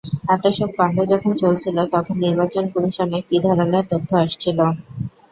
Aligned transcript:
এতসব 0.35 0.69
কাণ্ড 0.77 0.97
যখন 1.11 1.31
চলছিল 1.41 1.77
তখন 1.93 2.15
নির্বাচন 2.25 2.63
কমিশনে 2.73 3.19
কী 3.29 3.37
ধরনের 3.45 3.85
তথ্য 3.91 4.09
আসছিল? 4.23 4.59